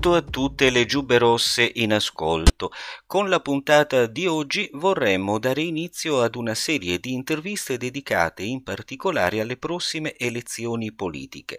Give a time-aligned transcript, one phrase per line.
[0.00, 2.70] Saluto a tutte le giubbe rosse in ascolto.
[3.04, 8.62] Con la puntata di oggi vorremmo dare inizio ad una serie di interviste dedicate in
[8.62, 11.58] particolare alle prossime elezioni politiche.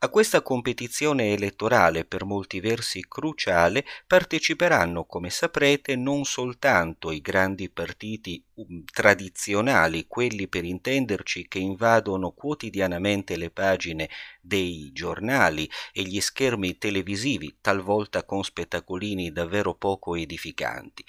[0.00, 7.70] A questa competizione elettorale per molti versi cruciale parteciperanno, come saprete, non soltanto i grandi
[7.70, 8.42] partiti
[8.90, 14.08] tradizionali, quelli per intenderci che invadono quotidianamente le pagine
[14.40, 21.04] dei giornali e gli schermi televisivi, talvolta con spettacolini davvero poco edificanti,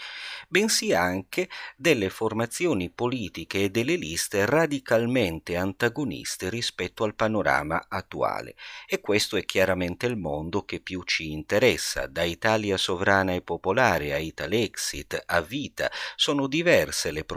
[0.49, 8.55] bensì anche delle formazioni politiche e delle liste radicalmente antagoniste rispetto al panorama attuale.
[8.87, 14.13] E questo è chiaramente il mondo che più ci interessa, da Italia sovrana e popolare
[14.13, 17.35] a Italexit a Vita, sono diverse le proposte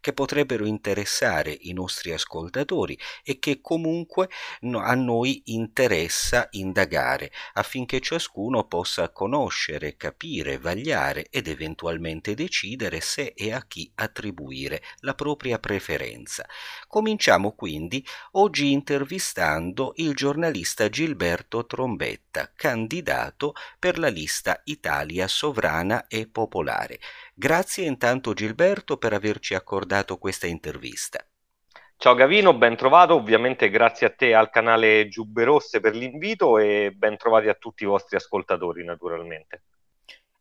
[0.00, 4.28] che potrebbero interessare i nostri ascoltatori e che comunque
[4.60, 13.52] hanno noi interessa indagare affinché ciascuno possa conoscere, capire, vagliare ed eventualmente decidere se e
[13.52, 16.46] a chi attribuire la propria preferenza.
[16.86, 26.28] Cominciamo quindi oggi intervistando il giornalista Gilberto Trombetta, candidato per la lista Italia sovrana e
[26.28, 27.00] popolare.
[27.40, 31.24] Grazie intanto Gilberto per averci accordato questa intervista.
[31.96, 36.90] Ciao Gavino, ben trovato, ovviamente grazie a te al canale Giubbe Rosse per l'invito e
[36.92, 39.62] ben trovati a tutti i vostri ascoltatori naturalmente.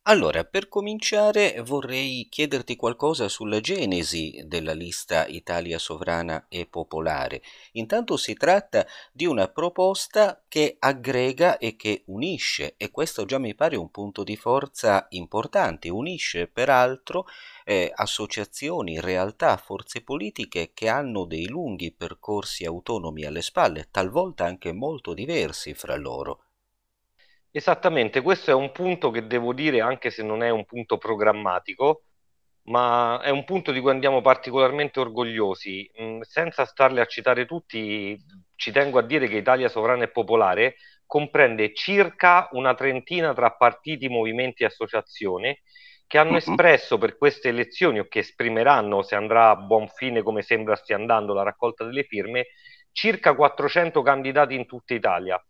[0.10, 7.42] Allora, per cominciare vorrei chiederti qualcosa sulla genesi della lista Italia sovrana e popolare.
[7.74, 13.54] Intanto si tratta di una proposta che aggrega e che unisce e questo già mi
[13.54, 17.26] pare un punto di forza importante, unisce peraltro
[17.66, 24.72] eh, associazioni, realtà, forze politiche che hanno dei lunghi percorsi autonomi alle spalle, talvolta anche
[24.72, 26.47] molto diversi fra loro.
[27.58, 32.04] Esattamente, questo è un punto che devo dire, anche se non è un punto programmatico,
[32.66, 35.90] ma è un punto di cui andiamo particolarmente orgogliosi.
[36.00, 38.16] Mm, senza starle a citare tutti,
[38.56, 40.76] ci tengo a dire che Italia Sovrana e Popolare
[41.08, 45.60] comprende circa una trentina tra partiti, movimenti e associazioni
[46.06, 50.44] che hanno espresso per queste elezioni o che esprimeranno, se andrà a buon fine come
[50.44, 52.50] sembra stia andando la raccolta delle firme,
[52.92, 55.44] circa 400 candidati in tutta Italia.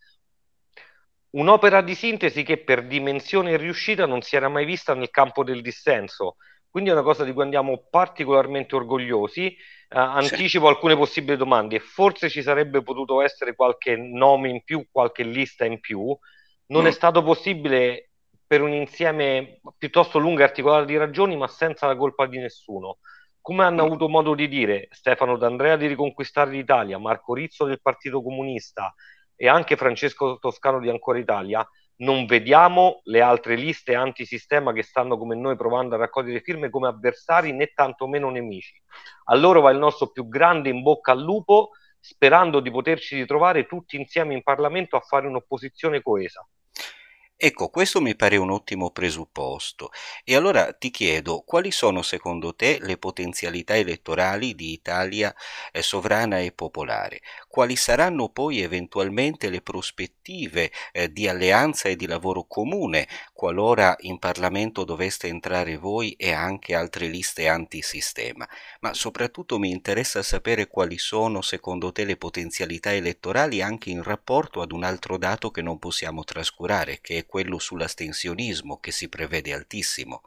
[1.30, 5.44] Un'opera di sintesi che per dimensione e riuscita non si era mai vista nel campo
[5.44, 6.38] del dissenso.
[6.70, 9.48] Quindi è una cosa di cui andiamo particolarmente orgogliosi.
[9.48, 9.56] Eh,
[9.90, 10.72] anticipo sì.
[10.72, 11.80] alcune possibili domande.
[11.80, 16.18] Forse ci sarebbe potuto essere qualche nome in più, qualche lista in più.
[16.68, 16.88] Non mm.
[16.88, 18.12] è stato possibile
[18.46, 23.00] per un insieme piuttosto lungo e articolato di ragioni, ma senza la colpa di nessuno.
[23.42, 23.86] Come hanno mm.
[23.86, 28.94] avuto modo di dire Stefano D'Andrea di Riconquistare l'Italia, Marco Rizzo del Partito Comunista
[29.38, 31.66] e anche Francesco Toscano di Ancora Italia,
[32.00, 36.88] non vediamo le altre liste antisistema che stanno come noi provando a raccogliere firme come
[36.88, 38.80] avversari né tantomeno nemici.
[39.26, 43.66] A loro va il nostro più grande in bocca al lupo, sperando di poterci ritrovare
[43.66, 46.46] tutti insieme in Parlamento a fare un'opposizione coesa.
[47.40, 49.92] Ecco, questo mi pare un ottimo presupposto.
[50.24, 55.32] E allora ti chiedo, quali sono secondo te le potenzialità elettorali di Italia
[55.72, 57.22] eh, sovrana e popolare?
[57.48, 64.18] Quali saranno poi eventualmente le prospettive eh, di alleanza e di lavoro comune qualora in
[64.18, 68.50] Parlamento doveste entrare voi e anche altre liste antisistema?
[68.80, 74.62] Ma soprattutto mi interessa sapere quali sono secondo te le potenzialità elettorali anche in rapporto
[74.62, 79.54] ad un altro dato che non possiamo trascurare, che è quello sull'astensionismo che si prevede
[79.54, 80.22] altissimo.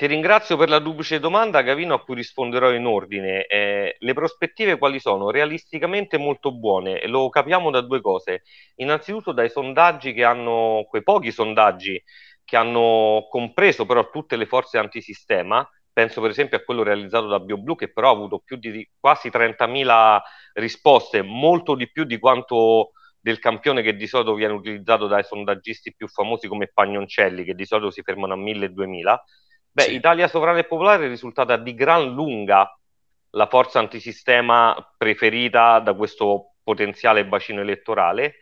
[0.00, 3.44] Ti ringrazio per la duplice domanda, Gavino, a cui risponderò in ordine.
[3.44, 5.28] Eh, le prospettive quali sono?
[5.28, 8.42] Realisticamente molto buone, lo capiamo da due cose.
[8.76, 12.02] Innanzitutto dai sondaggi che hanno, quei pochi sondaggi
[12.42, 17.38] che hanno compreso però tutte le forze antisistema, penso per esempio a quello realizzato da
[17.38, 20.18] BioBlue che però ha avuto più di quasi 30.000
[20.54, 25.94] risposte, molto di più di quanto del campione che di solito viene utilizzato dai sondaggisti
[25.94, 29.16] più famosi come Pagnoncelli, che di solito si fermano a 1000-2000.
[29.72, 29.94] Beh, sì.
[29.94, 32.74] Italia Sovrana e Popolare è risultata di gran lunga
[33.34, 38.36] la forza antisistema preferita da questo potenziale bacino elettorale.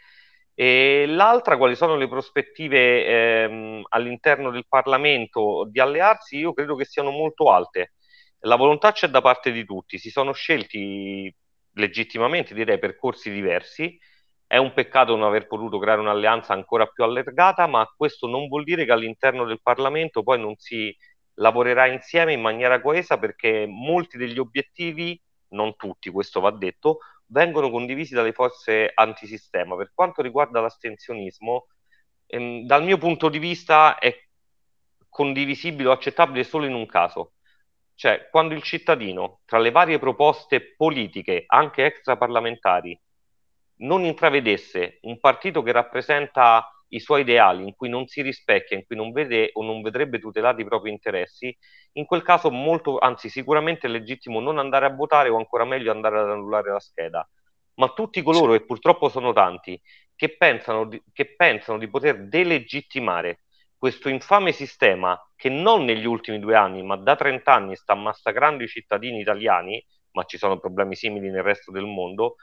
[0.55, 6.39] E l'altra, quali sono le prospettive ehm, all'interno del Parlamento di allearsi?
[6.39, 7.93] Io credo che siano molto alte.
[8.41, 11.33] La volontà c'è da parte di tutti, si sono scelti
[11.75, 13.99] legittimamente, direi, percorsi diversi
[14.49, 18.65] è un peccato non aver potuto creare un'alleanza ancora più allargata, ma questo non vuol
[18.65, 20.97] dire che all'interno del Parlamento poi non si
[21.35, 27.71] lavorerà insieme in maniera coesa perché molti degli obiettivi, non tutti, questo va detto, vengono
[27.71, 29.77] condivisi dalle forze antisistema.
[29.77, 31.67] Per quanto riguarda l'astensionismo,
[32.27, 34.17] ehm, dal mio punto di vista è
[35.11, 37.35] condivisibile o accettabile solo in un caso,
[37.95, 42.99] cioè quando il cittadino, tra le varie proposte politiche, anche extraparlamentari,
[43.79, 48.87] non intravedesse un partito che rappresenta i suoi ideali, in cui non si rispecchia, in
[48.87, 51.55] cui non vede o non vedrebbe tutelati i propri interessi,
[51.93, 55.91] in quel caso molto, anzi sicuramente è legittimo non andare a votare o ancora meglio
[55.91, 57.29] andare ad annullare la scheda.
[57.75, 59.81] Ma tutti coloro, e purtroppo sono tanti,
[60.17, 63.43] che pensano di, che pensano di poter delegittimare
[63.77, 68.65] questo infame sistema che non negli ultimi due anni, ma da 30 anni sta massacrando
[68.65, 72.37] i cittadini italiani, ma ci sono problemi simili nel resto del mondo,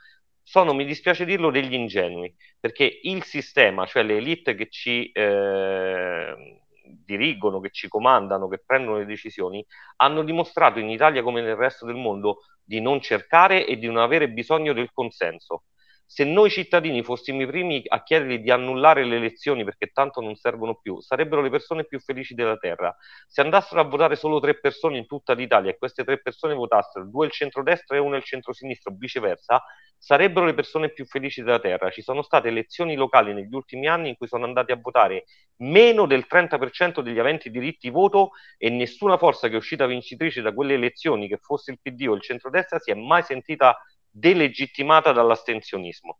[0.48, 6.62] sono, mi dispiace dirlo, degli ingenui, perché il sistema, cioè le elite che ci eh,
[7.04, 9.66] dirigono, che ci comandano, che prendono le decisioni,
[9.98, 13.98] hanno dimostrato in Italia come nel resto del mondo di non cercare e di non
[13.98, 15.64] avere bisogno del consenso
[16.06, 20.36] se noi cittadini fossimo i primi a chiedergli di annullare le elezioni perché tanto non
[20.36, 22.96] servono più, sarebbero le persone più felici della terra.
[23.28, 27.06] Se andassero a votare solo tre persone in tutta l'Italia e queste tre persone votassero
[27.06, 29.64] due il centrodestra e uno il centrosinistra o viceversa,
[29.98, 31.90] sarebbero le persone più felici della terra.
[31.90, 35.26] Ci sono state elezioni locali negli ultimi anni in cui sono andati a votare
[35.58, 40.54] meno del 30% degli aventi diritti voto e nessuna forza che è uscita vincitrice da
[40.54, 43.78] quelle elezioni, che fosse il PD o il centrodestra, si è mai sentita
[44.18, 46.20] delegittimata dall'astensionismo.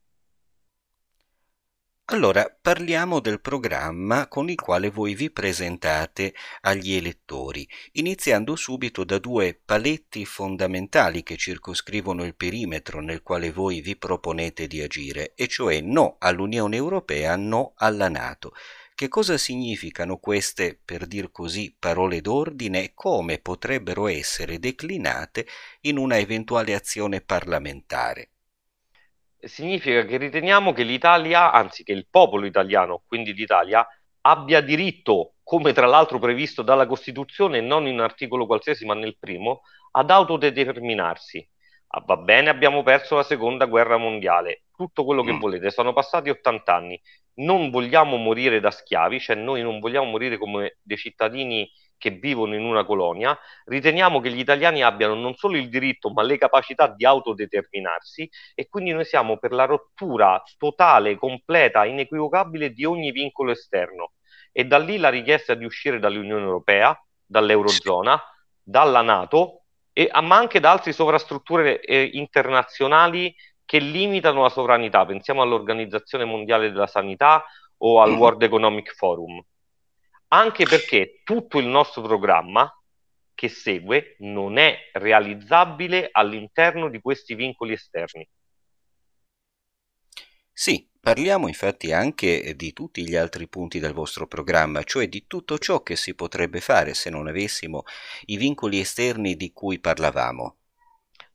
[2.10, 9.18] Allora, parliamo del programma con il quale voi vi presentate agli elettori, iniziando subito da
[9.18, 15.48] due paletti fondamentali che circoscrivono il perimetro nel quale voi vi proponete di agire, e
[15.48, 18.52] cioè no all'Unione Europea, no alla Nato.
[18.96, 25.46] Che cosa significano queste, per dir così, parole d'ordine e come potrebbero essere declinate
[25.82, 28.30] in una eventuale azione parlamentare?
[29.38, 33.86] Significa che riteniamo che l'Italia, anzi che il popolo italiano, quindi l'Italia,
[34.22, 39.18] abbia diritto, come tra l'altro previsto dalla Costituzione, non in un articolo qualsiasi ma nel
[39.20, 41.46] primo, ad autodeterminarsi.
[41.88, 45.40] Ah, va bene, abbiamo perso la seconda guerra mondiale, tutto quello che mm.
[45.40, 47.02] volete, sono passati 80 anni,
[47.36, 52.56] non vogliamo morire da schiavi, cioè noi non vogliamo morire come dei cittadini che vivono
[52.56, 56.88] in una colonia, riteniamo che gli italiani abbiano non solo il diritto, ma le capacità
[56.88, 63.52] di autodeterminarsi e quindi noi siamo per la rottura totale, completa, inequivocabile di ogni vincolo
[63.52, 64.14] esterno.
[64.52, 68.22] E da lì la richiesta di uscire dall'Unione Europea, dall'Eurozona,
[68.62, 73.34] dalla Nato, e, ma anche da altre sovrastrutture eh, internazionali
[73.66, 75.06] che limitano la sovranità.
[75.06, 77.44] Pensiamo all'Organizzazione Mondiale della Sanità
[77.78, 78.18] o al mm.
[78.18, 79.44] World Economic Forum.
[80.30, 82.72] Anche perché tutto il nostro programma
[83.34, 88.28] che segue non è realizzabile all'interno di questi vincoli esterni.
[90.58, 95.58] Sì, parliamo infatti anche di tutti gli altri punti del vostro programma, cioè di tutto
[95.58, 97.84] ciò che si potrebbe fare se non avessimo
[98.28, 100.56] i vincoli esterni di cui parlavamo.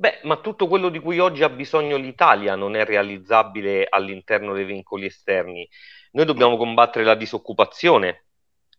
[0.00, 4.64] Beh, ma tutto quello di cui oggi ha bisogno l'Italia non è realizzabile all'interno dei
[4.64, 5.68] vincoli esterni.
[6.12, 8.24] Noi dobbiamo combattere la disoccupazione,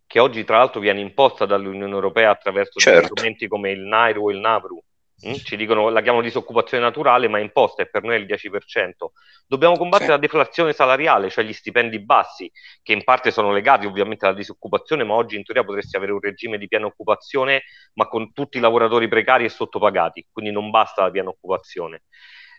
[0.07, 3.09] che oggi tra l'altro viene imposta dall'Unione Europea attraverso certo.
[3.13, 4.83] strumenti come il Nairo o il Navru.
[5.27, 5.33] Mm?
[5.33, 9.11] Ci dicono, la chiamano disoccupazione naturale, ma è imposta e per noi è il 10%.
[9.45, 10.11] Dobbiamo combattere sì.
[10.11, 12.51] la deflazione salariale, cioè gli stipendi bassi,
[12.81, 16.19] che in parte sono legati ovviamente alla disoccupazione, ma oggi in teoria potresti avere un
[16.19, 17.63] regime di piena occupazione,
[17.93, 22.03] ma con tutti i lavoratori precari e sottopagati, quindi non basta la piena occupazione.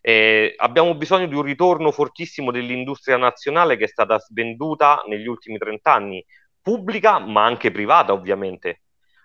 [0.01, 5.59] Eh, abbiamo bisogno di un ritorno fortissimo dell'industria nazionale che è stata svenduta negli ultimi
[5.59, 6.25] 30 anni,
[6.61, 8.83] pubblica ma anche privata ovviamente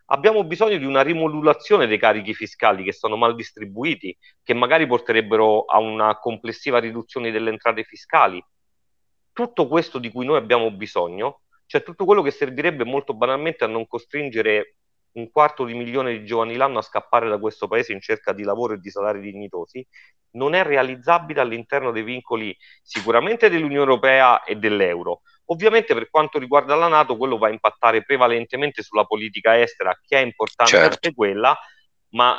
[0.08, 5.66] abbiamo bisogno di una rimodulazione dei carichi fiscali che sono mal distribuiti, che magari porterebbero
[5.66, 8.44] a una complessiva riduzione delle entrate fiscali.
[9.34, 13.68] Tutto questo di cui noi abbiamo bisogno, cioè tutto quello che servirebbe molto banalmente a
[13.68, 14.76] non costringere
[15.18, 18.44] un quarto di milione di giovani l'anno a scappare da questo paese in cerca di
[18.44, 19.86] lavoro e di salari dignitosi,
[20.32, 26.76] non è realizzabile all'interno dei vincoli sicuramente dell'Unione Europea e dell'euro, Ovviamente per quanto riguarda
[26.76, 30.94] la Nato, quello va a impattare prevalentemente sulla politica estera, che è importante certo.
[30.94, 31.58] anche quella,
[32.10, 32.38] ma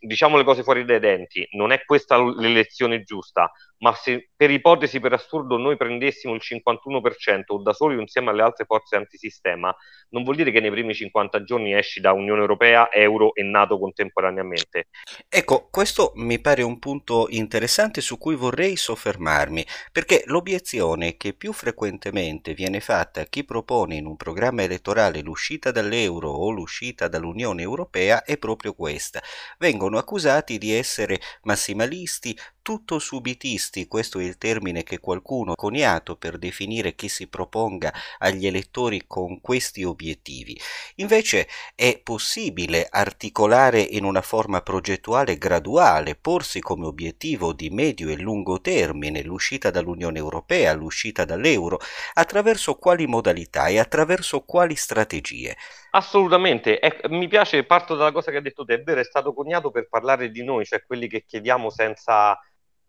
[0.00, 5.00] diciamo le cose fuori dai denti, non è questa l'elezione giusta, ma se per ipotesi,
[5.00, 9.74] per assurdo, noi prendessimo il 51% o da soli insieme alle altre forze antisistema,
[10.10, 13.78] non vuol dire che nei primi 50 giorni esci da Unione Europea, Euro e Nato
[13.78, 14.88] contemporaneamente.
[15.28, 21.52] Ecco, questo mi pare un punto interessante su cui vorrei soffermarmi, perché l'obiezione che più
[21.52, 27.62] frequentemente viene fatta a chi propone in un programma elettorale l'uscita dall'euro o l'uscita dall'Unione
[27.62, 29.20] Europea è proprio questa.
[29.58, 32.36] Vengono accusati di essere massimalisti,
[32.68, 37.90] tutto subitisti, questo è il termine che qualcuno ha coniato per definire chi si proponga
[38.18, 40.60] agli elettori con questi obiettivi.
[40.96, 48.18] Invece è possibile articolare in una forma progettuale graduale, porsi come obiettivo di medio e
[48.18, 51.80] lungo termine l'uscita dall'Unione Europea, l'uscita dall'euro,
[52.12, 55.56] attraverso quali modalità e attraverso quali strategie.
[55.92, 59.32] Assolutamente, eh, mi piace, parto dalla cosa che ha detto te, è vero, è stato
[59.32, 62.38] coniato per parlare di noi, cioè quelli che chiediamo senza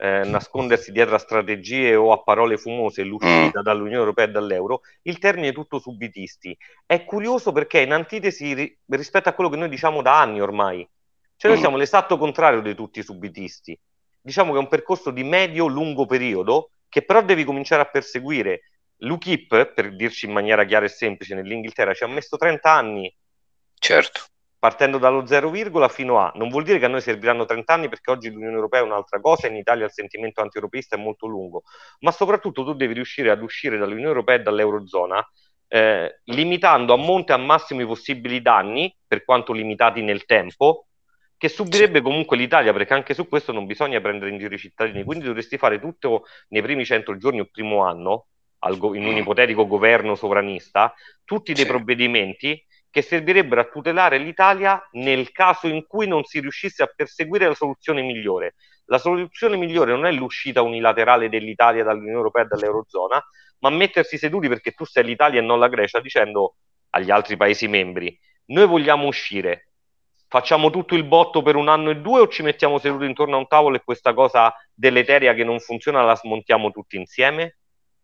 [0.02, 3.64] eh, nascondersi dietro a strategie o a parole fumose l'uscita mm.
[3.64, 6.58] dall'Unione Europea e dall'euro, il termine è tutto subitisti.
[6.86, 10.40] È curioso perché è in antitesi ri- rispetto a quello che noi diciamo da anni
[10.40, 10.88] ormai.
[11.36, 11.64] Cioè noi mm.
[11.64, 13.78] siamo l'esatto contrario di tutti i subitisti.
[14.22, 18.62] Diciamo che è un percorso di medio-lungo periodo che però devi cominciare a perseguire
[19.02, 23.14] L'UKIP, per dirci in maniera chiara e semplice, nell'Inghilterra ci ha messo 30 anni.
[23.76, 24.26] Certo.
[24.60, 25.52] Partendo dallo 0,
[25.88, 26.32] fino a.
[26.36, 29.22] Non vuol dire che a noi serviranno 30 anni perché oggi l'Unione Europea è un'altra
[29.22, 31.64] cosa e in Italia il sentimento anti-europeista è molto lungo.
[32.00, 35.26] Ma soprattutto tu devi riuscire ad uscire dall'Unione Europea e dall'Eurozona
[35.72, 40.88] eh, limitando a monte e a massimo i possibili danni, per quanto limitati nel tempo,
[41.38, 45.04] che subirebbe comunque l'Italia, perché anche su questo non bisogna prendere in giro i cittadini.
[45.04, 48.26] Quindi dovresti fare tutto nei primi 100 giorni o primo anno
[48.62, 55.68] in un ipotetico governo sovranista, tutti dei provvedimenti che servirebbero a tutelare l'Italia nel caso
[55.68, 58.56] in cui non si riuscisse a perseguire la soluzione migliore.
[58.86, 63.24] La soluzione migliore non è l'uscita unilaterale dell'Italia dall'Unione Europea e dall'Eurozona,
[63.60, 66.56] ma mettersi seduti perché tu sei l'Italia e non la Grecia dicendo
[66.92, 68.18] agli altri Paesi membri
[68.50, 69.70] noi vogliamo uscire,
[70.28, 73.40] facciamo tutto il botto per un anno e due o ci mettiamo seduti intorno a
[73.40, 77.58] un tavolo e questa cosa deleteria che non funziona la smontiamo tutti insieme?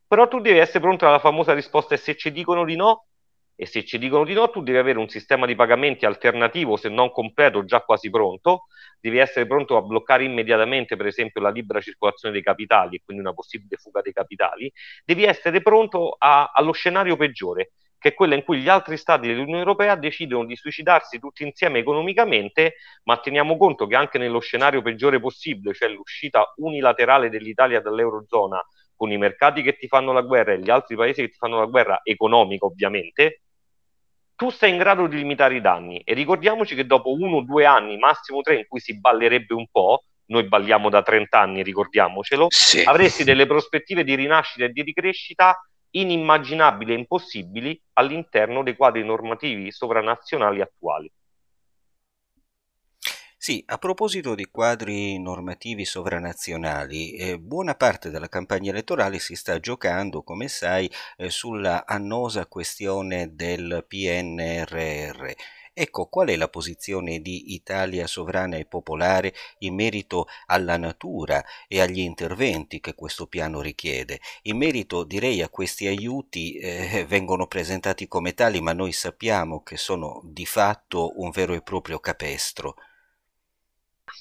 [0.07, 3.07] Però tu devi essere pronto alla famosa risposta e se ci dicono di no,
[3.55, 6.89] e se ci dicono di no, tu devi avere un sistema di pagamenti alternativo, se
[6.89, 8.65] non completo, già quasi pronto.
[8.99, 13.33] Devi essere pronto a bloccare immediatamente, per esempio, la libera circolazione dei capitali, quindi una
[13.33, 14.71] possibile fuga dei capitali.
[15.05, 19.27] Devi essere pronto a, allo scenario peggiore, che è quello in cui gli altri stati
[19.27, 24.81] dell'Unione Europea decidono di suicidarsi tutti insieme economicamente, ma teniamo conto che anche nello scenario
[24.81, 28.61] peggiore possibile, cioè l'uscita unilaterale dell'Italia dall'Eurozona,
[28.95, 31.59] con i mercati che ti fanno la guerra e gli altri paesi che ti fanno
[31.59, 33.44] la guerra economica ovviamente,
[34.35, 35.99] tu sei in grado di limitare i danni.
[35.99, 39.65] E ricordiamoci che dopo uno o due anni, massimo tre, in cui si ballerebbe un
[39.71, 42.83] po', noi balliamo da 30 anni, ricordiamocelo, sì.
[42.83, 45.55] avresti delle prospettive di rinascita e di ricrescita
[45.91, 51.09] inimmaginabili e impossibili all'interno dei quadri normativi sovranazionali attuali.
[53.45, 59.59] Sì, a proposito di quadri normativi sovranazionali, eh, buona parte della campagna elettorale si sta
[59.59, 65.31] giocando, come sai, eh, sulla annosa questione del PNRR.
[65.73, 71.81] Ecco, qual è la posizione di Italia sovrana e popolare in merito alla natura e
[71.81, 74.21] agli interventi che questo piano richiede?
[74.45, 79.77] In merito, direi, a questi aiuti eh, vengono presentati come tali, ma noi sappiamo che
[79.77, 82.73] sono di fatto un vero e proprio capestro.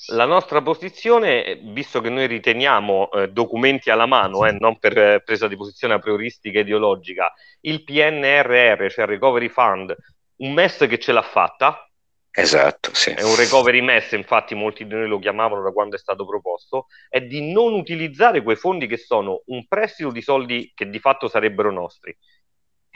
[0.09, 5.23] La nostra posizione, visto che noi riteniamo eh, documenti alla mano, eh, non per eh,
[5.23, 9.97] presa di posizione a prioristica ideologica, il PNRR, cioè il Recovery Fund,
[10.37, 11.89] un MES che ce l'ha fatta.
[12.31, 13.11] Esatto, sì.
[13.11, 16.87] È un recovery MES, infatti molti di noi lo chiamavano da quando è stato proposto,
[17.09, 21.29] è di non utilizzare quei fondi che sono un prestito di soldi che di fatto
[21.29, 22.15] sarebbero nostri.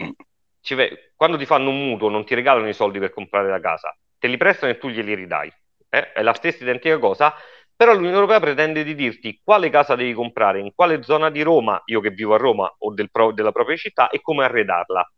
[0.03, 0.11] Mm.
[0.61, 0.77] Ci,
[1.15, 4.27] quando ti fanno un mutuo non ti regalano i soldi per comprare la casa, te
[4.27, 5.53] li prestano e tu glieli ridai
[5.89, 7.35] eh, è la stessa identica cosa,
[7.79, 11.81] però l'Unione Europea pretende di dirti quale casa devi comprare, in quale zona di Roma,
[11.87, 15.09] io che vivo a Roma o del pro, della propria città, e come arredarla.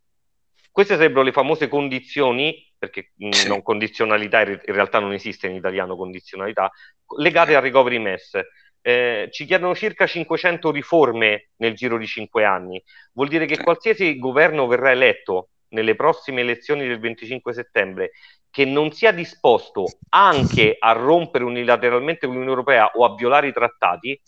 [0.70, 3.48] Queste sarebbero le famose condizioni, perché mm, sì.
[3.48, 6.70] non condizionalità, in realtà non esiste in italiano condizionalità,
[7.16, 8.38] legate al recovery mess.
[8.82, 12.82] Eh, ci chiedono circa 500 riforme nel giro di 5 anni.
[13.14, 18.12] Vuol dire che qualsiasi governo verrà eletto nelle prossime elezioni del 25 settembre
[18.50, 24.20] che non sia disposto anche a rompere unilateralmente l'Unione Europea o a violare i trattati,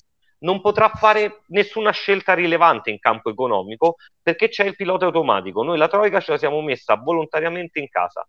[0.43, 5.63] non potrà fare nessuna scelta rilevante in campo economico perché c'è il pilota automatico.
[5.63, 8.27] Noi la Troica ce la siamo messa volontariamente in casa.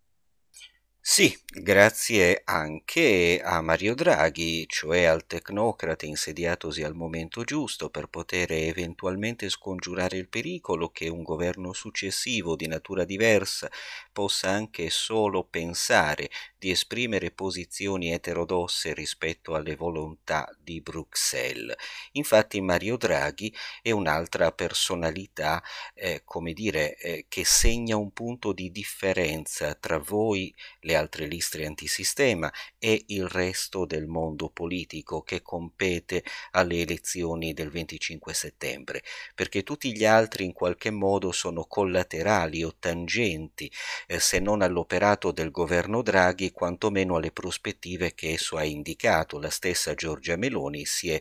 [1.05, 8.53] Sì, grazie anche a Mario Draghi, cioè al tecnocrate insediatosi al momento giusto per poter
[8.53, 13.69] eventualmente scongiurare il pericolo che un governo successivo di natura diversa
[14.13, 21.75] possa anche solo pensare di esprimere posizioni eterodosse rispetto alle volontà di Bruxelles.
[22.13, 25.61] Infatti Mario Draghi è un'altra personalità,
[25.93, 31.25] eh, come dire, eh, che segna un punto di differenza tra voi, le le altre
[31.25, 39.03] listre antisistema e il resto del mondo politico che compete alle elezioni del 25 settembre,
[39.33, 43.71] perché tutti gli altri in qualche modo sono collaterali o tangenti,
[44.07, 49.39] eh, se non all'operato del governo Draghi, quantomeno alle prospettive che esso ha indicato.
[49.39, 51.19] La stessa Giorgia Meloni si è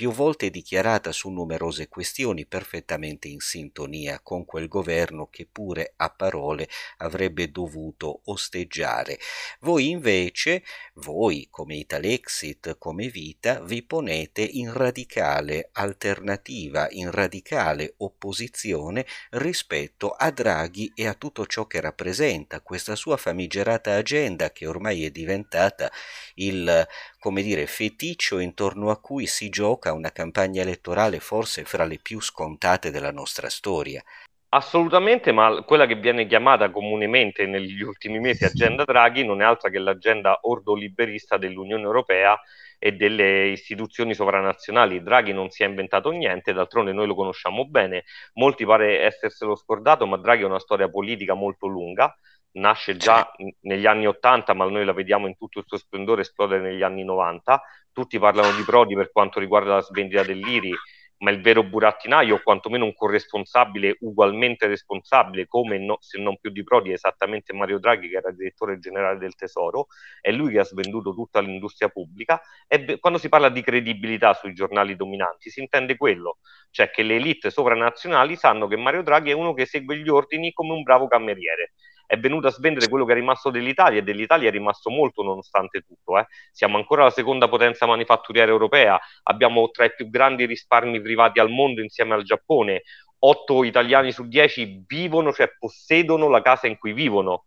[0.00, 6.08] più volte dichiarata su numerose questioni perfettamente in sintonia con quel governo che pure a
[6.08, 9.18] parole avrebbe dovuto osteggiare.
[9.60, 10.64] Voi invece,
[10.94, 20.30] voi come Italexit, come Vita, vi ponete in radicale alternativa, in radicale opposizione rispetto a
[20.30, 25.92] Draghi e a tutto ciò che rappresenta questa sua famigerata agenda che ormai è diventata
[26.44, 26.86] il
[27.18, 32.20] come dire, feticcio intorno a cui si gioca una campagna elettorale forse fra le più
[32.20, 34.02] scontate della nostra storia.
[34.52, 39.70] Assolutamente, ma quella che viene chiamata comunemente negli ultimi mesi agenda Draghi non è altra
[39.70, 42.36] che l'agenda ordoliberista dell'Unione Europea
[42.76, 45.02] e delle istituzioni sovranazionali.
[45.02, 48.04] Draghi non si è inventato niente, d'altronde noi lo conosciamo bene,
[48.34, 52.12] molti pare esserselo scordato, ma Draghi ha una storia politica molto lunga,
[52.52, 53.30] nasce già
[53.60, 57.04] negli anni 80, ma noi la vediamo in tutto il suo splendore esplodere negli anni
[57.04, 57.62] 90.
[57.92, 60.74] Tutti parlano di Prodi per quanto riguarda la svendita dell'IRI,
[61.18, 66.50] ma il vero burattinaio, o quantomeno un corresponsabile ugualmente responsabile, come no, se non più
[66.50, 69.88] di Prodi, è esattamente Mario Draghi, che era direttore generale del Tesoro,
[70.20, 72.40] è lui che ha svenduto tutta l'industria pubblica.
[72.66, 76.38] E quando si parla di credibilità sui giornali dominanti, si intende quello,
[76.70, 80.52] cioè che le elite sovranazionali sanno che Mario Draghi è uno che segue gli ordini
[80.52, 81.72] come un bravo cameriere
[82.10, 85.82] è venuto a svendere quello che è rimasto dell'Italia e dell'Italia è rimasto molto nonostante
[85.82, 86.18] tutto.
[86.18, 86.26] Eh.
[86.50, 91.50] Siamo ancora la seconda potenza manifatturiera europea, abbiamo tra i più grandi risparmi privati al
[91.50, 92.82] mondo insieme al Giappone,
[93.20, 97.44] 8 italiani su 10 vivono, cioè possiedono la casa in cui vivono.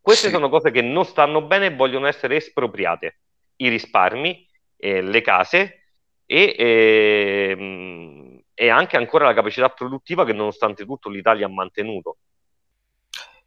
[0.00, 0.32] Queste sì.
[0.32, 3.18] sono cose che non stanno bene e vogliono essere espropriate.
[3.56, 5.90] I risparmi, eh, le case
[6.24, 12.16] e, eh, e anche ancora la capacità produttiva che nonostante tutto l'Italia ha mantenuto.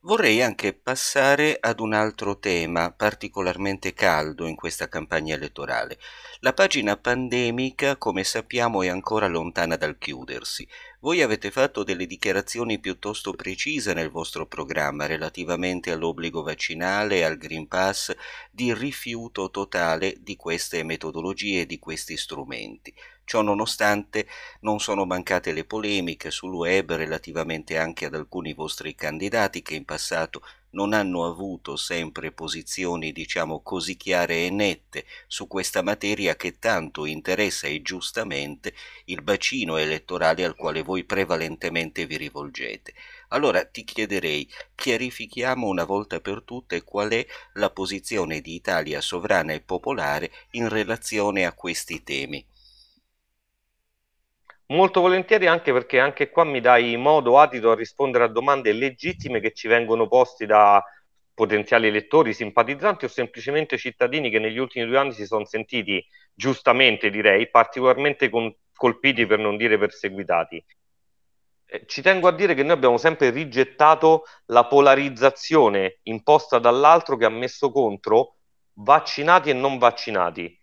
[0.02, 5.98] Vorrei anche passare ad un altro tema particolarmente caldo in questa campagna elettorale.
[6.42, 10.68] La pagina pandemica, come sappiamo, è ancora lontana dal chiudersi.
[11.00, 17.68] Voi avete fatto delle dichiarazioni piuttosto precise nel vostro programma relativamente all'obbligo vaccinale al Green
[17.68, 18.16] Pass
[18.52, 22.94] di rifiuto totale di queste metodologie e di questi strumenti.
[23.28, 24.26] Ciò nonostante
[24.62, 29.84] non sono mancate le polemiche sul web relativamente anche ad alcuni vostri candidati che in
[29.84, 36.58] passato non hanno avuto sempre posizioni diciamo così chiare e nette su questa materia che
[36.58, 38.74] tanto interessa e giustamente
[39.08, 42.94] il bacino elettorale al quale voi prevalentemente vi rivolgete.
[43.28, 49.52] Allora ti chiederei, chiarifichiamo una volta per tutte qual è la posizione di Italia sovrana
[49.52, 52.46] e popolare in relazione a questi temi.
[54.70, 59.40] Molto volentieri anche perché anche qua mi dai modo adito a rispondere a domande legittime
[59.40, 60.84] che ci vengono posti da
[61.34, 67.10] potenziali elettori, simpatizzanti o semplicemente cittadini che negli ultimi due anni si sono sentiti, giustamente
[67.10, 70.66] direi, particolarmente con, colpiti per non dire perseguitati.
[71.68, 77.26] Eh, ci tengo a dire che noi abbiamo sempre rigettato la polarizzazione imposta dall'altro che
[77.26, 78.36] ha messo contro
[78.74, 80.57] vaccinati e non vaccinati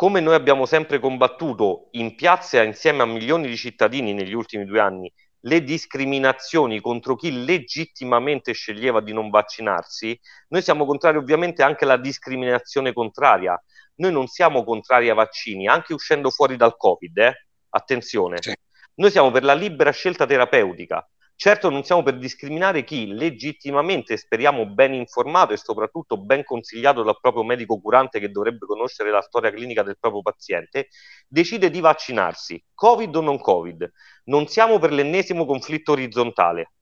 [0.00, 4.80] come noi abbiamo sempre combattuto in piazza insieme a milioni di cittadini negli ultimi due
[4.80, 11.84] anni le discriminazioni contro chi legittimamente sceglieva di non vaccinarsi, noi siamo contrari ovviamente anche
[11.84, 13.62] alla discriminazione contraria.
[13.96, 17.46] Noi non siamo contrari ai vaccini, anche uscendo fuori dal Covid, eh?
[17.68, 18.38] attenzione.
[18.40, 18.54] Sì.
[18.94, 21.06] Noi siamo per la libera scelta terapeutica.
[21.42, 27.18] Certo non siamo per discriminare chi legittimamente, speriamo ben informato e soprattutto ben consigliato dal
[27.18, 30.88] proprio medico curante che dovrebbe conoscere la storia clinica del proprio paziente,
[31.26, 33.90] decide di vaccinarsi, Covid o non Covid.
[34.24, 36.72] Non siamo per l'ennesimo conflitto orizzontale.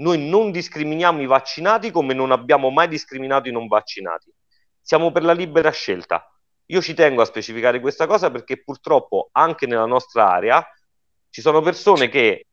[0.00, 4.34] Noi non discriminiamo i vaccinati come non abbiamo mai discriminato i non vaccinati.
[4.80, 6.28] Siamo per la libera scelta.
[6.66, 10.66] Io ci tengo a specificare questa cosa perché purtroppo anche nella nostra area
[11.30, 12.48] ci sono persone che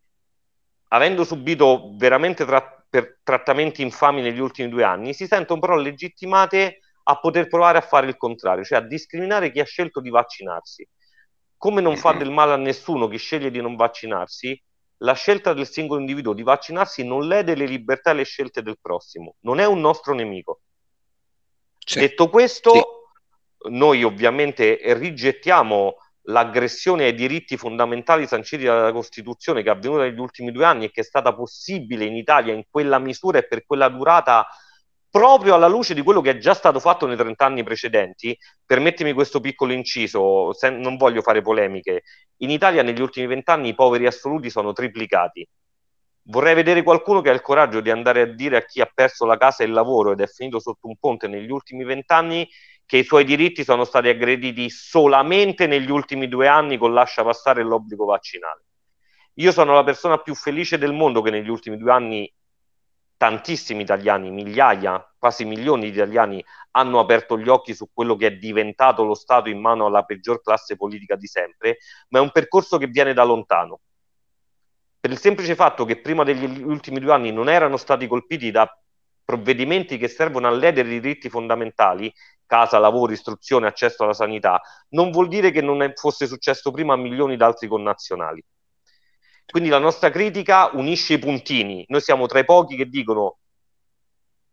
[0.89, 2.85] avendo subito veramente tra-
[3.23, 8.07] trattamenti infami negli ultimi due anni, si sentono però legittimate a poter provare a fare
[8.07, 10.87] il contrario, cioè a discriminare chi ha scelto di vaccinarsi.
[11.57, 14.61] Come non fa del male a nessuno chi sceglie di non vaccinarsi,
[15.01, 18.77] la scelta del singolo individuo di vaccinarsi non lede le libertà e le scelte del
[18.81, 20.61] prossimo, non è un nostro nemico.
[21.77, 21.99] Sì.
[21.99, 22.71] Detto questo,
[23.57, 23.69] sì.
[23.71, 25.95] noi ovviamente rigettiamo
[26.29, 30.91] l'aggressione ai diritti fondamentali sanciti dalla Costituzione che è avvenuta negli ultimi due anni e
[30.91, 34.47] che è stata possibile in Italia in quella misura e per quella durata
[35.09, 39.13] proprio alla luce di quello che è già stato fatto nei 30 anni precedenti, permettimi
[39.13, 42.03] questo piccolo inciso, se, non voglio fare polemiche,
[42.37, 45.47] in Italia negli ultimi vent'anni i poveri assoluti sono triplicati.
[46.23, 49.25] Vorrei vedere qualcuno che ha il coraggio di andare a dire a chi ha perso
[49.25, 52.47] la casa e il lavoro ed è finito sotto un ponte negli ultimi vent'anni
[52.89, 57.61] che i suoi diritti sono stati aggrediti solamente negli ultimi due anni con lascia passare
[57.61, 58.63] l'obbligo vaccinale.
[59.35, 62.33] Io sono la persona più felice del mondo che negli ultimi due anni
[63.15, 68.37] tantissimi italiani, migliaia, quasi milioni di italiani hanno aperto gli occhi su quello che è
[68.37, 72.79] diventato lo Stato in mano alla peggior classe politica di sempre, ma è un percorso
[72.79, 73.81] che viene da lontano.
[74.99, 78.67] Per il semplice fatto che prima degli ultimi due anni non erano stati colpiti da
[79.23, 82.11] provvedimenti che servono a ledere i diritti fondamentali,
[82.49, 84.59] casa, lavoro, istruzione, accesso alla sanità,
[84.89, 88.43] non vuol dire che non fosse successo prima a milioni di altri connazionali.
[89.45, 91.85] Quindi la nostra critica unisce i puntini.
[91.89, 93.37] Noi siamo tra i pochi che dicono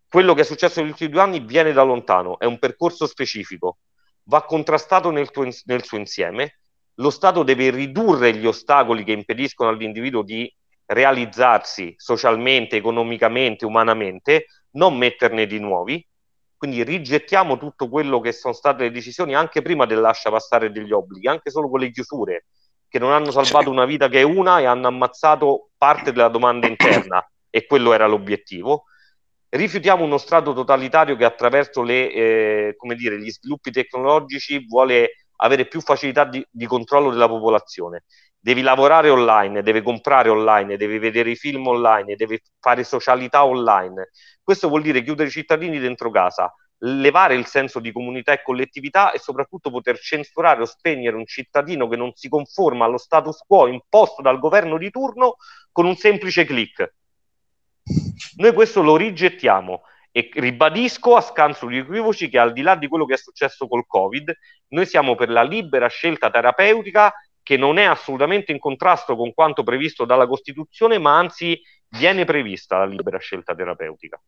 [0.08, 3.78] quello che è successo negli ultimi due anni viene da lontano, è un percorso specifico,
[4.24, 6.58] va contrastato nel, tuo, nel suo insieme.
[6.96, 10.54] Lo Stato deve ridurre gli ostacoli che impediscono all'individuo di
[10.84, 16.06] realizzarsi socialmente, economicamente, umanamente, non metterne di nuovi.
[16.56, 20.92] Quindi rigettiamo tutto quello che sono state le decisioni anche prima del lascia passare degli
[20.92, 22.46] obblighi, anche solo con le chiusure
[22.88, 26.66] che non hanno salvato una vita che è una e hanno ammazzato parte della domanda
[26.66, 28.84] interna e quello era l'obiettivo.
[29.48, 35.66] Rifiutiamo uno Stato totalitario che attraverso le, eh, come dire, gli sviluppi tecnologici vuole avere
[35.66, 38.04] più facilità di, di controllo della popolazione.
[38.38, 44.10] Devi lavorare online, devi comprare online, devi vedere i film online, devi fare socialità online.
[44.42, 49.10] Questo vuol dire chiudere i cittadini dentro casa, levare il senso di comunità e collettività
[49.12, 53.66] e soprattutto poter censurare o spegnere un cittadino che non si conforma allo status quo
[53.66, 55.36] imposto dal governo di turno
[55.72, 56.94] con un semplice clic.
[58.36, 59.82] Noi questo lo rigettiamo
[60.16, 63.68] e ribadisco a scanso di equivoci che al di là di quello che è successo
[63.68, 64.34] col Covid,
[64.68, 69.62] noi siamo per la libera scelta terapeutica che non è assolutamente in contrasto con quanto
[69.62, 74.18] previsto dalla Costituzione, ma anzi viene prevista la libera scelta terapeutica.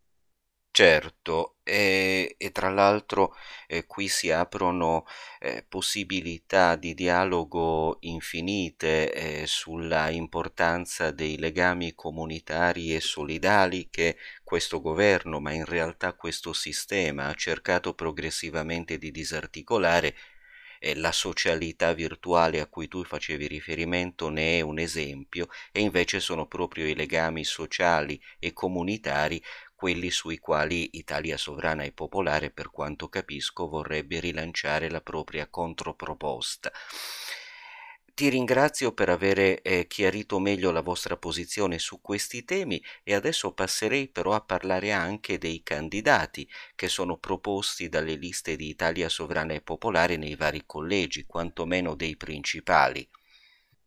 [0.79, 3.35] Certo, e, e tra l'altro
[3.67, 5.07] eh, qui si aprono
[5.41, 9.13] eh, possibilità di dialogo infinite
[9.43, 16.53] eh, sulla importanza dei legami comunitari e solidali che questo governo, ma in realtà questo
[16.53, 20.15] sistema ha cercato progressivamente di disarticolare.
[20.81, 26.21] E la socialità virtuale a cui tu facevi riferimento ne è un esempio e invece
[26.21, 29.43] sono proprio i legami sociali e comunitari
[29.79, 36.73] quelli sui quali Italia Sovrana e Popolare, per quanto capisco, vorrebbe rilanciare la propria controproposta.
[38.13, 43.53] Ti ringrazio per aver eh, chiarito meglio la vostra posizione su questi temi e adesso
[43.53, 49.53] passerei però a parlare anche dei candidati che sono proposti dalle liste di Italia Sovrana
[49.53, 53.09] e Popolare nei vari collegi, quantomeno dei principali.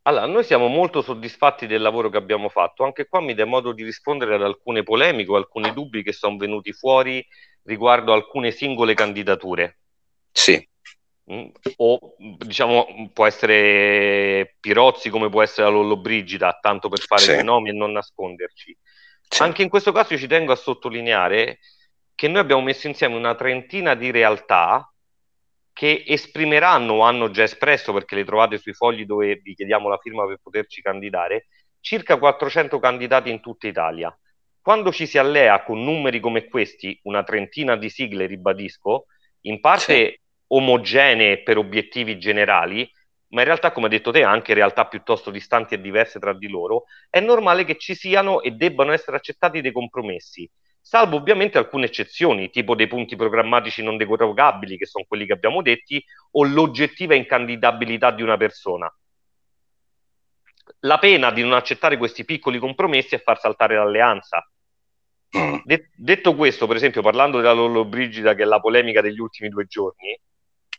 [0.04, 2.84] Allora, noi siamo molto soddisfatti del lavoro che abbiamo fatto.
[2.84, 6.38] Anche qua mi dà modo di rispondere ad alcune polemiche o alcuni dubbi che sono
[6.38, 7.24] venuti fuori
[7.64, 9.78] riguardo alcune singole candidature.
[10.32, 10.68] Sì.
[11.32, 17.32] Mm, o diciamo può essere Pirozzi come può essere la Lollobrigida, tanto per fare sì.
[17.34, 18.76] dei nomi e non nasconderci.
[19.28, 19.42] Sì.
[19.44, 21.60] Anche in questo caso io ci tengo a sottolineare
[22.16, 24.91] che noi abbiamo messo insieme una trentina di realtà
[25.74, 29.98] che esprimeranno o hanno già espresso, perché le trovate sui fogli dove vi chiediamo la
[29.98, 31.48] firma per poterci candidare,
[31.80, 34.16] circa 400 candidati in tutta Italia.
[34.62, 39.06] Quando ci si allea con numeri come questi, una trentina di sigle, ribadisco,
[39.42, 40.20] in parte sì.
[40.48, 42.90] omogenee per obiettivi generali,
[43.30, 46.48] ma in realtà, come hai detto te, anche realtà piuttosto distanti e diverse tra di
[46.48, 50.48] loro, è normale che ci siano e debbano essere accettati dei compromessi
[50.82, 55.62] salvo ovviamente alcune eccezioni, tipo dei punti programmatici non derogabili, che sono quelli che abbiamo
[55.62, 58.94] detti, o l'oggettiva incandidabilità di una persona.
[60.80, 64.46] La pena di non accettare questi piccoli compromessi è far saltare l'alleanza.
[65.38, 65.58] Mm.
[65.64, 69.50] De- detto questo, per esempio, parlando della Lollo Brigida, che è la polemica degli ultimi
[69.50, 70.20] due giorni,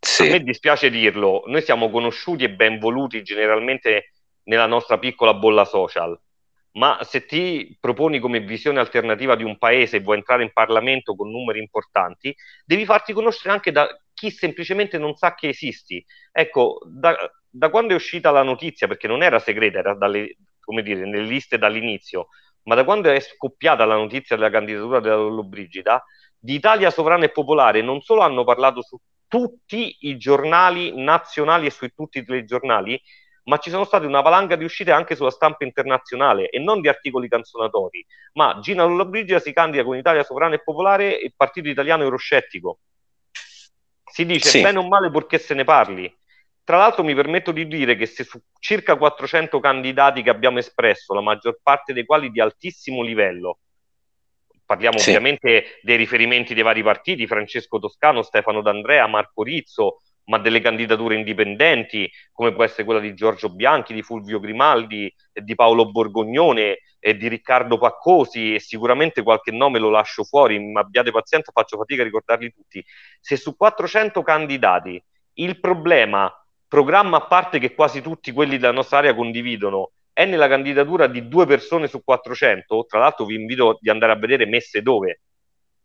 [0.00, 0.26] sì.
[0.26, 4.12] a me dispiace dirlo, noi siamo conosciuti e ben voluti generalmente
[4.44, 6.18] nella nostra piccola bolla social
[6.72, 11.14] ma se ti proponi come visione alternativa di un paese e vuoi entrare in Parlamento
[11.14, 16.04] con numeri importanti, devi farti conoscere anche da chi semplicemente non sa che esisti.
[16.30, 17.14] Ecco, da,
[17.48, 20.36] da quando è uscita la notizia, perché non era segreta, era dalle,
[20.82, 22.28] dire, nelle liste dall'inizio,
[22.64, 26.02] ma da quando è scoppiata la notizia della candidatura della Lollobrigida,
[26.38, 31.70] di Italia Sovrana e Popolare non solo hanno parlato su tutti i giornali nazionali e
[31.70, 33.00] su tutti i telegiornali,
[33.44, 36.88] ma ci sono state una valanga di uscite anche sulla stampa internazionale e non di
[36.88, 38.04] articoli canzonatori.
[38.34, 42.78] Ma Gina Lollobrigida si candida con Italia Sovrana e Popolare e il Partito Italiano Euroscettico.
[44.04, 44.60] Si dice sì.
[44.60, 46.14] bene o male purché se ne parli.
[46.64, 51.12] Tra l'altro mi permetto di dire che se su circa 400 candidati che abbiamo espresso,
[51.12, 53.58] la maggior parte dei quali di altissimo livello,
[54.64, 55.08] parliamo sì.
[55.08, 61.16] ovviamente dei riferimenti dei vari partiti, Francesco Toscano, Stefano D'Andrea, Marco Rizzo, ma delle candidature
[61.16, 67.16] indipendenti, come può essere quella di Giorgio Bianchi, di Fulvio Grimaldi, di Paolo Borgognone e
[67.16, 72.02] di Riccardo Paccosi e sicuramente qualche nome lo lascio fuori, ma abbiate pazienza, faccio fatica
[72.02, 72.84] a ricordarli tutti.
[73.20, 75.02] Se su 400 candidati
[75.34, 76.32] il problema,
[76.68, 81.26] programma a parte che quasi tutti quelli della nostra area condividono, è nella candidatura di
[81.26, 85.22] due persone su 400, tra l'altro vi invito di andare a vedere messe dove,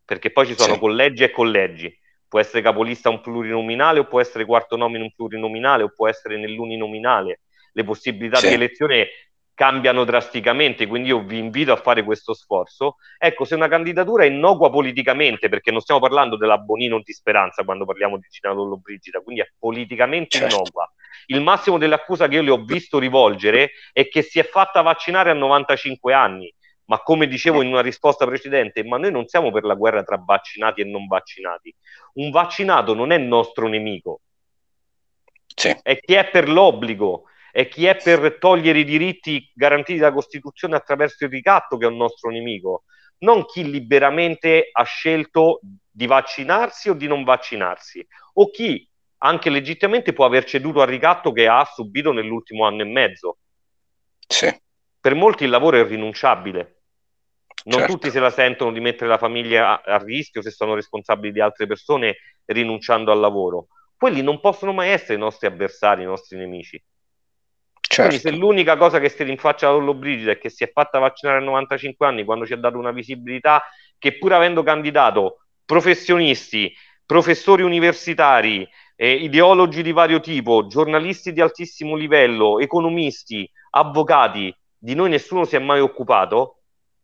[0.03, 0.79] perché poi ci sono sì.
[0.79, 5.83] collegi e collegi può essere capolista un plurinominale o può essere quarto nomine un plurinominale
[5.83, 7.41] o può essere nell'uninominale.
[7.71, 8.47] Le possibilità sì.
[8.49, 9.09] di elezione
[9.57, 12.97] cambiano drasticamente, quindi io vi invito a fare questo sforzo.
[13.17, 17.63] Ecco, se una candidatura è innocua politicamente, perché non stiamo parlando della Bonino di Speranza
[17.63, 20.55] quando parliamo di Gina Lollobrigida, quindi è politicamente certo.
[20.55, 20.91] innocua.
[21.25, 25.31] Il massimo dell'accusa che io le ho visto rivolgere è che si è fatta vaccinare
[25.31, 26.53] a 95 anni
[26.87, 30.21] ma come dicevo in una risposta precedente, ma noi non siamo per la guerra tra
[30.23, 31.73] vaccinati e non vaccinati.
[32.13, 34.21] Un vaccinato non è nostro nemico,
[35.45, 35.75] sì.
[35.81, 40.75] è chi è per l'obbligo, è chi è per togliere i diritti garantiti dalla Costituzione
[40.75, 42.83] attraverso il ricatto che è un nostro nemico,
[43.19, 48.87] non chi liberamente ha scelto di vaccinarsi o di non vaccinarsi, o chi
[49.19, 53.37] anche legittimamente può aver ceduto al ricatto che ha subito nell'ultimo anno e mezzo.
[54.27, 54.55] Sì.
[54.99, 56.76] Per molti il lavoro è rinunciabile,
[57.65, 57.93] non certo.
[57.93, 61.41] tutti se la sentono di mettere la famiglia a, a rischio se sono responsabili di
[61.41, 63.67] altre persone rinunciando al lavoro.
[63.97, 66.81] Quelli non possono mai essere i nostri avversari, i nostri nemici.
[67.79, 68.15] Certo.
[68.15, 71.39] Quindi se l'unica cosa che si rinfaccia a Lollobrigida è che si è fatta vaccinare
[71.39, 73.63] a 95 anni quando ci ha dato una visibilità
[73.97, 76.73] che pur avendo candidato professionisti,
[77.05, 85.09] professori universitari, eh, ideologi di vario tipo, giornalisti di altissimo livello, economisti, avvocati, di noi
[85.09, 86.56] nessuno si è mai occupato,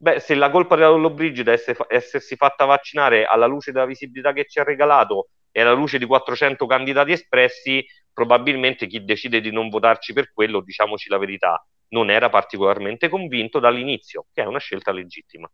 [0.04, 4.46] Beh, se la colpa della Lollobrigida è essersi fatta vaccinare alla luce della visibilità che
[4.46, 9.70] ci ha regalato e alla luce di 400 candidati espressi, probabilmente chi decide di non
[9.70, 14.92] votarci per quello, diciamoci la verità, non era particolarmente convinto dall'inizio, che è una scelta
[14.92, 15.50] legittima.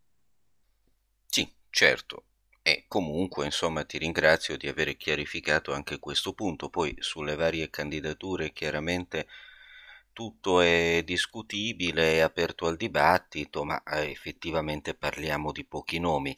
[1.27, 2.23] Sì, certo.
[2.63, 6.69] E comunque, insomma, ti ringrazio di aver chiarificato anche questo punto.
[6.69, 9.27] Poi sulle varie candidature, chiaramente
[10.13, 16.35] tutto è discutibile, è aperto al dibattito, ma eh, effettivamente parliamo di pochi nomi.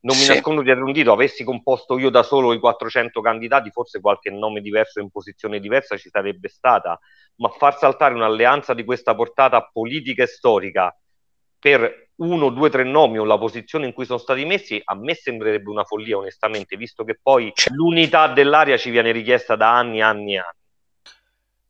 [0.00, 4.00] Non mi nascondo dietro un dito, avessi composto io da solo i 400 candidati, forse
[4.00, 6.98] qualche nome diverso in posizione diversa ci sarebbe stata,
[7.36, 10.94] ma far saltare un'alleanza di questa portata politica e storica
[11.58, 15.14] per uno, due, tre nomi o la posizione in cui sono stati messi, a me
[15.14, 20.34] sembrerebbe una follia, onestamente, visto che poi l'unità dell'area ci viene richiesta da anni, anni
[20.34, 20.63] e anni.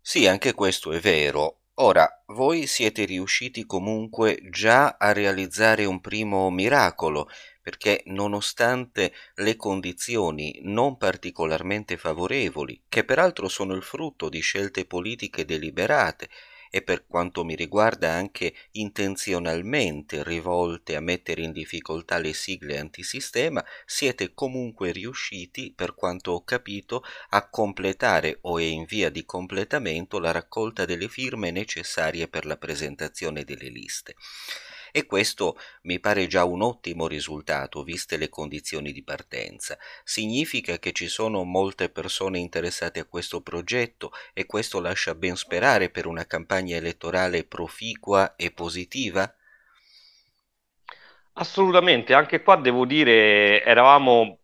[0.06, 1.60] Sì, anche questo è vero.
[1.78, 7.28] Ora, voi siete riusciti comunque già a realizzare un primo miracolo,
[7.60, 15.44] perché nonostante le condizioni non particolarmente favorevoli, che peraltro sono il frutto di scelte politiche
[15.44, 16.28] deliberate
[16.74, 23.64] e per quanto mi riguarda anche intenzionalmente rivolte a mettere in difficoltà le sigle antisistema,
[23.86, 30.18] siete comunque riusciti, per quanto ho capito, a completare o è in via di completamento
[30.18, 34.16] la raccolta delle firme necessarie per la presentazione delle liste
[34.96, 39.76] e questo mi pare già un ottimo risultato viste le condizioni di partenza.
[40.04, 45.90] Significa che ci sono molte persone interessate a questo progetto e questo lascia ben sperare
[45.90, 49.34] per una campagna elettorale proficua e positiva?
[51.32, 54.38] Assolutamente, anche qua devo dire, eravamo,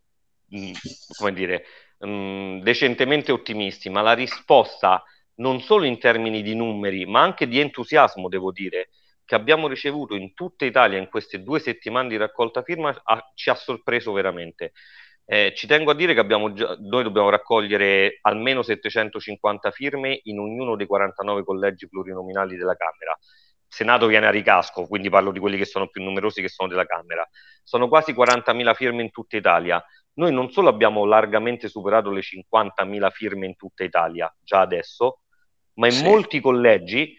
[0.52, 0.72] mm,
[1.16, 1.64] come dire,
[2.04, 5.00] mm, decentemente ottimisti, ma la risposta
[5.36, 8.88] non solo in termini di numeri, ma anche di entusiasmo, devo dire,
[9.30, 13.48] che abbiamo ricevuto in tutta Italia in queste due settimane di raccolta firma ha, ci
[13.48, 14.72] ha sorpreso veramente.
[15.24, 20.74] Eh, ci tengo a dire che già, noi dobbiamo raccogliere almeno 750 firme in ognuno
[20.74, 23.16] dei 49 collegi plurinominali della Camera.
[23.68, 26.84] Senato viene a ricasco, quindi parlo di quelli che sono più numerosi che sono della
[26.84, 27.24] Camera.
[27.62, 29.80] Sono quasi 40.000 firme in tutta Italia.
[30.14, 35.20] Noi non solo abbiamo largamente superato le 50.000 firme in tutta Italia, già adesso,
[35.74, 36.02] ma in sì.
[36.02, 37.14] molti collegi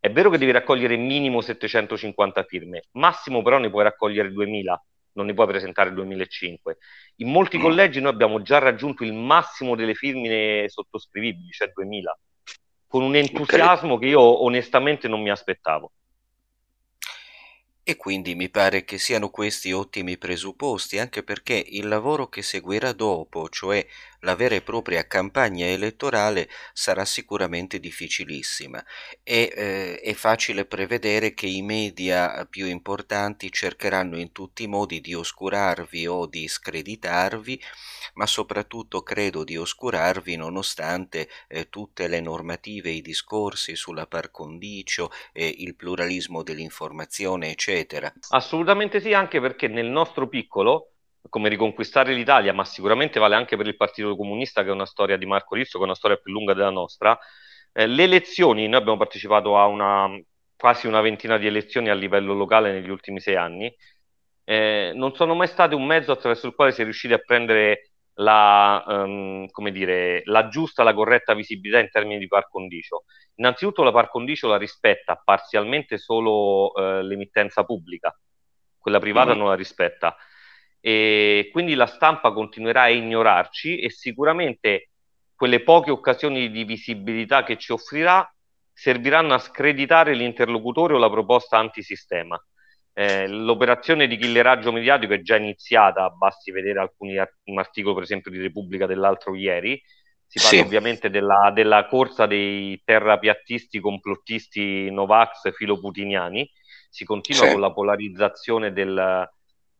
[0.00, 5.26] è vero che devi raccogliere minimo 750 firme, massimo però ne puoi raccogliere 2000, non
[5.26, 6.78] ne puoi presentare 2005.
[7.16, 7.60] In molti mm.
[7.60, 12.18] collegi noi abbiamo già raggiunto il massimo delle firme sottoscrivibili, cioè 2000.
[12.86, 14.06] con un entusiasmo okay.
[14.06, 15.92] che io onestamente non mi aspettavo.
[17.82, 22.92] E quindi mi pare che siano questi ottimi presupposti, anche perché il lavoro che seguirà
[22.92, 23.84] dopo, cioè
[24.20, 28.82] la vera e propria campagna elettorale, sarà sicuramente difficilissima
[29.22, 35.00] e eh, è facile prevedere che i media più importanti cercheranno in tutti i modi
[35.00, 37.62] di oscurarvi o di screditarvi,
[38.14, 45.10] ma soprattutto credo di oscurarvi nonostante eh, tutte le normative, i discorsi sulla par condicio,
[45.32, 48.12] eh, il pluralismo dell'informazione, eccetera.
[48.30, 50.92] Assolutamente sì, anche perché nel nostro piccolo
[51.28, 55.16] come riconquistare l'Italia, ma sicuramente vale anche per il Partito Comunista, che è una storia
[55.16, 57.18] di Marco Rizzo, che è una storia più lunga della nostra.
[57.72, 60.08] Eh, le elezioni, noi abbiamo partecipato a una,
[60.56, 63.74] quasi una ventina di elezioni a livello locale negli ultimi sei anni,
[64.44, 67.90] eh, non sono mai state un mezzo attraverso il quale si è riusciti a prendere
[68.14, 73.04] la, um, come dire, la giusta, la corretta visibilità in termini di par condicio.
[73.36, 78.14] Innanzitutto la par condicio la rispetta parzialmente solo eh, l'emittenza pubblica,
[78.78, 79.38] quella privata mm.
[79.38, 80.16] non la rispetta
[80.80, 84.90] e quindi la stampa continuerà a ignorarci e sicuramente
[85.34, 88.28] quelle poche occasioni di visibilità che ci offrirà
[88.72, 92.42] serviranno a screditare l'interlocutore o la proposta antisistema.
[92.92, 98.02] Eh, l'operazione di killeraggio mediatico è già iniziata, basti vedere alcuni art- un articolo per
[98.02, 99.80] esempio di Repubblica dell'altro ieri,
[100.26, 100.64] si parla sì.
[100.64, 106.48] ovviamente della, della, corsa dei terrapiattisti complottisti Novax filoputiniani,
[106.88, 107.52] si continua sì.
[107.52, 109.28] con la polarizzazione del,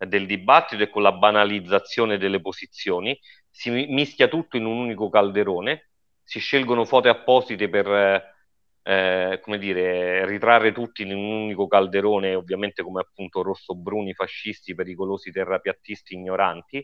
[0.06, 3.18] del dibattito e con la banalizzazione delle posizioni,
[3.50, 5.90] si mischia tutto in un unico calderone,
[6.22, 8.34] si scelgono foto apposite per,
[8.82, 15.32] eh, come dire, ritrarre tutti in un unico calderone, ovviamente come appunto rossobruni, fascisti, pericolosi,
[15.32, 16.82] terrapiattisti, ignoranti.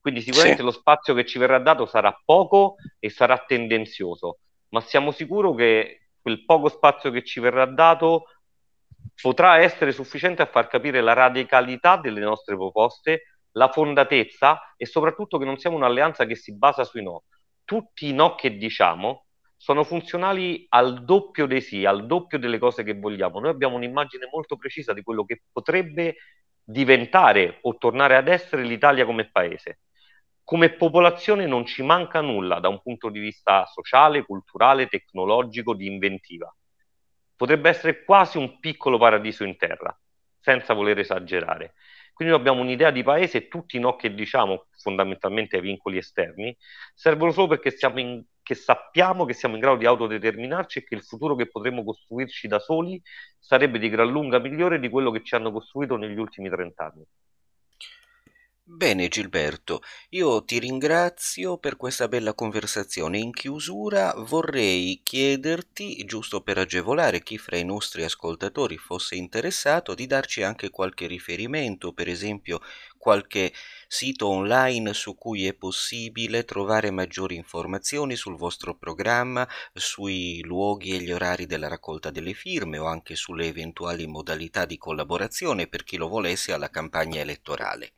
[0.00, 0.64] Quindi sicuramente sì.
[0.64, 6.00] lo spazio che ci verrà dato sarà poco e sarà tendenzioso, ma siamo sicuri che
[6.20, 8.24] quel poco spazio che ci verrà dato
[9.20, 15.38] potrà essere sufficiente a far capire la radicalità delle nostre proposte, la fondatezza e soprattutto
[15.38, 17.24] che non siamo un'alleanza che si basa sui no.
[17.64, 22.82] Tutti i no che diciamo sono funzionali al doppio dei sì, al doppio delle cose
[22.82, 23.38] che vogliamo.
[23.38, 26.16] Noi abbiamo un'immagine molto precisa di quello che potrebbe
[26.64, 29.80] diventare o tornare ad essere l'Italia come paese.
[30.42, 35.86] Come popolazione non ci manca nulla da un punto di vista sociale, culturale, tecnologico, di
[35.86, 36.52] inventiva
[37.42, 39.92] potrebbe essere quasi un piccolo paradiso in terra,
[40.38, 41.74] senza voler esagerare.
[42.12, 46.56] Quindi noi abbiamo un'idea di paese e tutti no che diciamo fondamentalmente ai vincoli esterni
[46.94, 51.02] servono solo perché in, che sappiamo che siamo in grado di autodeterminarci e che il
[51.02, 53.02] futuro che potremo costruirci da soli
[53.40, 57.04] sarebbe di gran lunga migliore di quello che ci hanno costruito negli ultimi trent'anni.
[58.64, 63.18] Bene Gilberto, io ti ringrazio per questa bella conversazione.
[63.18, 70.08] In chiusura vorrei chiederti, giusto per agevolare chi fra i nostri ascoltatori fosse interessato, di
[70.08, 72.60] darci anche qualche riferimento, per esempio
[72.98, 73.52] qualche
[73.86, 81.00] sito online su cui è possibile trovare maggiori informazioni sul vostro programma, sui luoghi e
[81.00, 85.96] gli orari della raccolta delle firme o anche sulle eventuali modalità di collaborazione per chi
[85.96, 87.92] lo volesse alla campagna elettorale.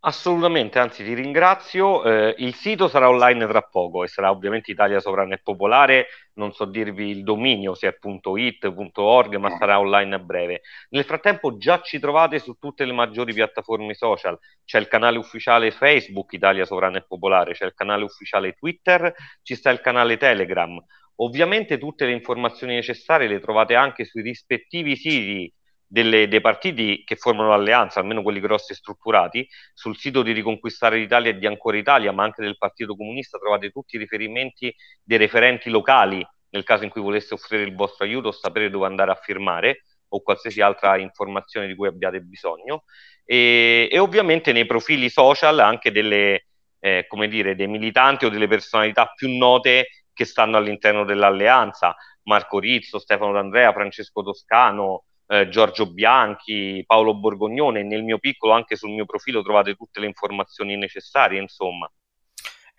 [0.00, 2.04] Assolutamente, anzi ti ringrazio.
[2.04, 6.52] Eh, il sito sarà online tra poco e sarà ovviamente Italia Sovrana e Popolare, non
[6.52, 7.98] so dirvi il dominio se è
[8.36, 10.60] .it, .org, ma sarà online a breve.
[10.90, 15.72] Nel frattempo già ci trovate su tutte le maggiori piattaforme social, c'è il canale ufficiale
[15.72, 20.80] Facebook Italia Sovrana e Popolare, c'è il canale ufficiale Twitter, ci sta il canale Telegram.
[21.16, 25.52] Ovviamente tutte le informazioni necessarie le trovate anche sui rispettivi siti
[25.88, 30.98] delle, dei partiti che formano l'alleanza, almeno quelli grossi e strutturati, sul sito di Riconquistare
[30.98, 34.72] l'Italia e di Ancora Italia, ma anche del Partito Comunista, trovate tutti i riferimenti
[35.02, 39.10] dei referenti locali nel caso in cui voleste offrire il vostro aiuto sapere dove andare
[39.10, 42.84] a firmare o qualsiasi altra informazione di cui abbiate bisogno.
[43.24, 46.46] E, e ovviamente nei profili social anche delle,
[46.80, 52.58] eh, come dire, dei militanti o delle personalità più note che stanno all'interno dell'alleanza, Marco
[52.58, 58.90] Rizzo, Stefano D'Andrea, Francesco Toscano, eh, Giorgio Bianchi, Paolo Borgognone, nel mio piccolo anche sul
[58.90, 61.90] mio profilo trovate tutte le informazioni necessarie, insomma.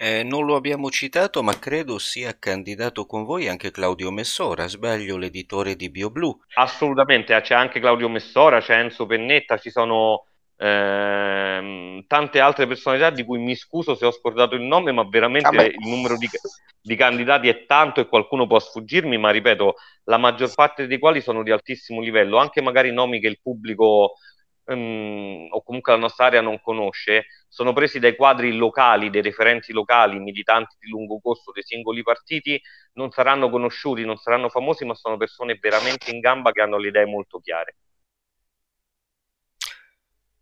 [0.01, 5.17] Eh, non lo abbiamo citato, ma credo sia candidato con voi anche Claudio Messora, sbaglio
[5.17, 6.37] l'editore di BioBlue.
[6.53, 10.23] Assolutamente, c'è anche Claudio Messora, c'è Enzo Pennetta, ci sono
[10.61, 15.49] ehm, tante altre personalità di cui mi scuso se ho scordato il nome, ma veramente
[15.49, 15.69] Vabbè.
[15.69, 16.27] il numero di,
[16.81, 21.21] di, candidati è tanto e qualcuno può sfuggirmi, ma ripeto, la maggior parte dei quali
[21.21, 24.15] sono di altissimo livello, anche magari nomi che il pubblico
[24.65, 29.71] um, o comunque la nostra area non conosce, sono presi dai quadri locali, dei referenti
[29.71, 32.59] locali, militanti di lungo corso dei singoli partiti,
[32.93, 36.89] non saranno conosciuti, non saranno famosi, ma sono persone veramente in gamba che hanno le
[36.89, 37.75] idee molto chiare.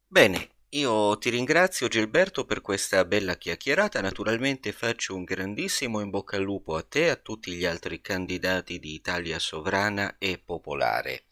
[0.10, 6.38] Bene, io ti ringrazio Gilberto per questa bella chiacchierata, naturalmente faccio un grandissimo in bocca
[6.38, 11.26] al lupo a te e a tutti gli altri candidati di Italia Sovrana e Popolare.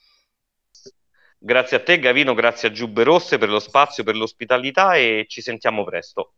[1.37, 5.41] Grazie a te Gavino, grazie a Giubbe Rosse per lo spazio, per l'ospitalità e ci
[5.41, 6.33] sentiamo presto.